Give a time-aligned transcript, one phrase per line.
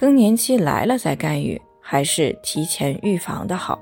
[0.00, 3.78] 更年期来了再干预，还是提前预防的好？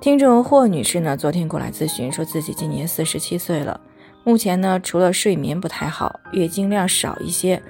[0.00, 3.80] 听众霍女士呢，昨天过来咨询，说自己今年四十七岁了，
[4.24, 7.62] 目前呢，除了睡眠不太好，月经量少一些，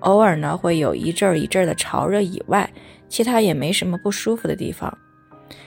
[0.00, 2.68] 偶尔呢会有一阵儿一阵儿的潮热以外，
[3.08, 4.92] 其他也没什么不舒服的地方。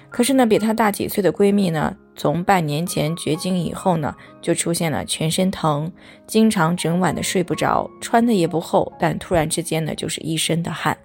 [0.10, 5.90] 可是呢，比她大几岁的闺蜜呢，从半年前绝经以后呢，就出现了全身疼，
[6.28, 10.98] 经常整晚的睡不着，穿的也不厚，但突然之间呢，就是一身的汗。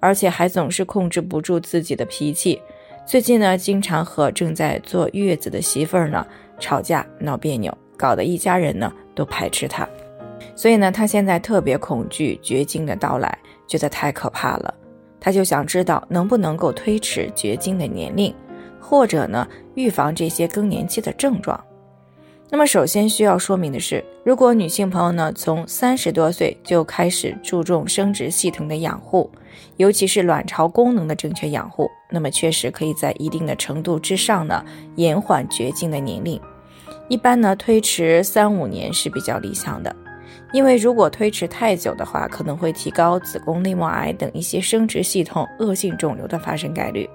[0.00, 2.60] 而且还总是控制不住自己的脾气，
[3.06, 6.26] 最近呢，经常和正在坐月子的媳妇儿呢
[6.58, 9.88] 吵架闹别扭，搞得一家人呢都排斥她。
[10.54, 14.74] 所以呢，她现在特别恐惧绝经的到来，觉得太可怕了。
[15.18, 18.34] 她就想知道能不能够推迟绝经的年龄，
[18.80, 21.58] 或者呢预防这些更年期的症状。
[22.48, 29.28] 那么首先需要说明的是，如果女性朋友呢从三十多岁就开始注重生殖系统的养护，
[29.78, 36.40] 尤其是卵巢功能的正确养护，那么确实可以在一定的程度之上呢延缓绝经的年龄。
[37.08, 39.94] 一般呢推迟三五年是比较理想的，
[40.52, 47.10] 因为如果推迟太久的话，可能会提高子宫内膜癌等一些生殖系统恶性肿瘤的发生概率。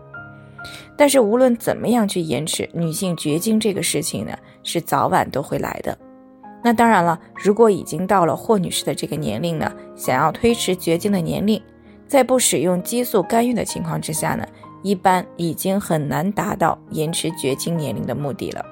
[0.95, 5.97] 但是无论怎么样去延迟女性绝经这个事情呢，是早晚都会来的。
[6.63, 11.61] 那当然了，如果已经到了霍女士的这个年龄呢，想要推迟绝经的年龄，
[12.07, 14.45] 在不使用激素干预的情况之下呢，
[14.83, 18.63] 一般已经很难达到延迟绝经年龄的目的了。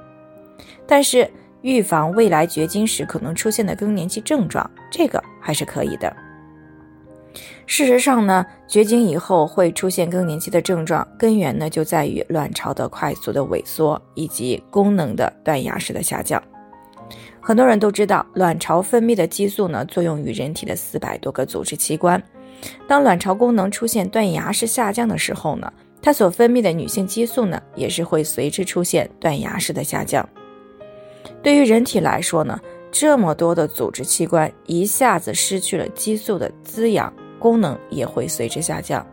[0.85, 1.29] 但是
[1.61, 6.15] 预防未来绝经时可能出现的更年期症状，这个还是可以的。
[7.65, 16.41] 事实上呢，绝经以后会出现更年期的症状，根源呢就在于卵巢的快速的萎缩以及功能的断崖式的下降。
[17.39, 22.21] 很多人都知道，卵巢分泌的激素呢作用于人体的四百多个组织器官。
[22.87, 30.27] 当卵巢功能出现断崖式下降的时候呢，它所分泌的女性激素呢也是会随之出现断崖式的下降。
[31.41, 32.59] 对于人体来说呢，
[32.91, 37.13] 这么多的组织器官一下子失去了激素的滋养。
[37.39, 39.05] 功能也会随之下降，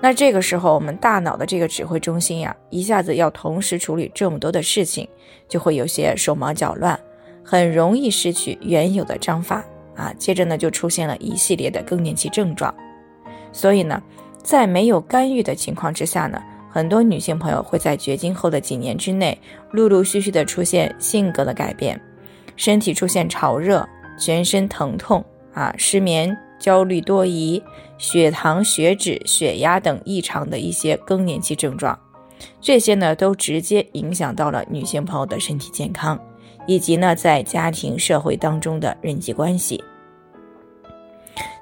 [0.00, 5.08] 那这个时候我们大脑的这个指挥中心呀，一下子要同时处理这么多的事情，
[5.48, 6.98] 就会有些手忙脚乱，
[7.44, 9.64] 很容易失去原有的章法
[9.94, 10.12] 啊。
[10.18, 12.74] 接着呢，就出现了一系列的更年期症状。
[13.52, 14.02] 所以呢，
[14.42, 19.38] 在没有干预的情况之下呢，很多女性朋友会在绝经后的几年之内，
[19.70, 22.00] 陆陆续续的出现性格的改变，
[22.56, 23.88] 身体出现潮热、
[24.18, 25.24] 全身疼痛
[25.54, 26.36] 啊、失眠。
[26.62, 27.60] 焦虑多疑、
[27.98, 31.98] 血糖、血脂、血压等异常的一些更年期症状，
[32.60, 36.16] 这些呢都直接影响到了女性朋友的身体健康，
[36.68, 39.82] 以及呢在家庭社会当中的人际关系。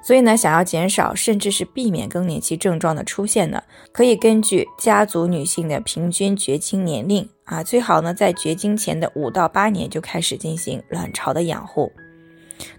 [0.03, 3.61] 所以呢，想要减少甚至是避免更年期症状的出现呢，
[3.91, 11.91] 可以根据家族女性的平均绝经年龄啊，最好呢在绝经前的五到八年就开始进行卵巢的养护。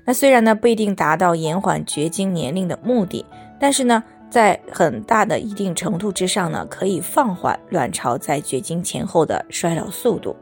[0.05, 3.25] 那虽然呢不一定达到延缓绝经年龄的目的，
[3.59, 10.37] 但是呢，在很大的一定程度之上呢，可以放缓卵巢在绝经前后的衰老速度。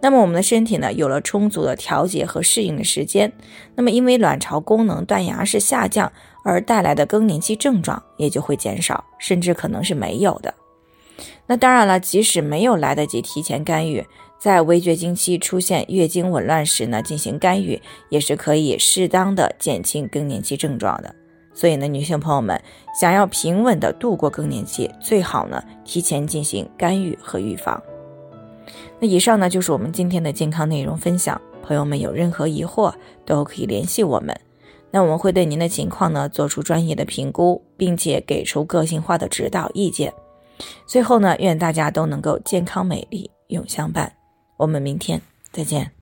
[0.00, 3.32] 那么我们的身体呢，有了充足的调节和适应的时间，
[3.74, 6.10] 那么因为卵巢功能断崖式下降
[6.44, 10.54] 而带来的更年期症状也就会减少，甚至可能是没有的。
[11.46, 14.04] 那当然了，即使没有来得及提前干预。
[14.38, 17.80] 在微绝经期出现月经紊乱时呢，进行干预
[18.10, 21.14] 也是可以适当的减轻更年期症状的。
[21.54, 22.60] 所以呢，女性朋友们
[23.00, 27.82] 想要平稳的度过更年期，最好呢提前进行干预和预防。
[29.00, 32.92] 那以上呢就是我们今天的健康内容分享，朋友们有任何疑惑
[33.24, 34.38] 都可以联系我们，
[34.90, 40.12] 那我们会对您的情况呢做出专业的评估，并且给出个性化的指导意见。
[40.86, 44.12] 最后呢，愿大家都能够健康美丽永相伴。
[44.58, 45.20] 我们明天
[45.52, 45.95] 再见。